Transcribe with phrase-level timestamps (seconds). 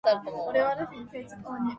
[0.01, 1.69] なんで、僕がこんなことをしないといけないんだ。